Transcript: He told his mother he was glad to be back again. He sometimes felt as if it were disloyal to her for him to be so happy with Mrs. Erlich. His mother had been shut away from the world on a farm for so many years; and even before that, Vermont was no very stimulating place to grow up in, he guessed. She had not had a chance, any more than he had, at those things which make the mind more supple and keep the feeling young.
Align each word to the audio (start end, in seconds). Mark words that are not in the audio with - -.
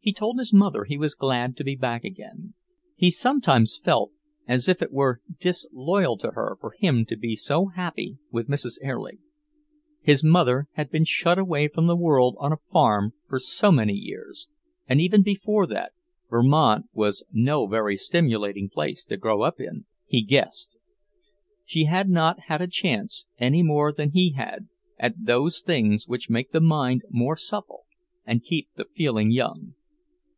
He 0.00 0.14
told 0.14 0.38
his 0.38 0.54
mother 0.54 0.84
he 0.84 0.96
was 0.96 1.14
glad 1.14 1.54
to 1.58 1.64
be 1.64 1.76
back 1.76 2.02
again. 2.02 2.54
He 2.96 3.10
sometimes 3.10 3.76
felt 3.76 4.10
as 4.46 4.66
if 4.66 4.80
it 4.80 4.90
were 4.90 5.20
disloyal 5.38 6.16
to 6.16 6.30
her 6.30 6.56
for 6.62 6.72
him 6.78 7.04
to 7.08 7.14
be 7.14 7.36
so 7.36 7.66
happy 7.66 8.16
with 8.30 8.48
Mrs. 8.48 8.78
Erlich. 8.82 9.18
His 10.00 10.24
mother 10.24 10.66
had 10.72 10.88
been 10.90 11.04
shut 11.04 11.38
away 11.38 11.68
from 11.68 11.86
the 11.88 11.96
world 11.96 12.36
on 12.38 12.54
a 12.54 12.60
farm 12.72 13.12
for 13.28 13.38
so 13.38 13.70
many 13.70 13.92
years; 13.92 14.48
and 14.86 14.98
even 14.98 15.22
before 15.22 15.66
that, 15.66 15.92
Vermont 16.30 16.86
was 16.94 17.26
no 17.30 17.66
very 17.66 17.98
stimulating 17.98 18.70
place 18.70 19.04
to 19.04 19.18
grow 19.18 19.42
up 19.42 19.60
in, 19.60 19.84
he 20.06 20.22
guessed. 20.22 20.78
She 21.66 21.84
had 21.84 22.08
not 22.08 22.40
had 22.46 22.62
a 22.62 22.66
chance, 22.66 23.26
any 23.36 23.62
more 23.62 23.92
than 23.92 24.12
he 24.12 24.30
had, 24.30 24.68
at 24.98 25.26
those 25.26 25.60
things 25.60 26.08
which 26.08 26.30
make 26.30 26.50
the 26.50 26.62
mind 26.62 27.02
more 27.10 27.36
supple 27.36 27.82
and 28.24 28.42
keep 28.42 28.70
the 28.74 28.86
feeling 28.86 29.30
young. 29.30 29.74